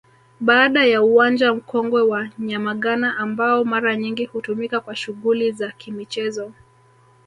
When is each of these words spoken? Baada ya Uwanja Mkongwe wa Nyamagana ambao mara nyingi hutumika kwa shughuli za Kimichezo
Baada 0.39 0.85
ya 0.85 1.01
Uwanja 1.03 1.53
Mkongwe 1.53 2.01
wa 2.01 2.29
Nyamagana 2.39 3.17
ambao 3.17 3.63
mara 3.65 3.95
nyingi 3.97 4.25
hutumika 4.25 4.79
kwa 4.79 4.95
shughuli 4.95 5.51
za 5.51 5.71
Kimichezo 5.71 6.51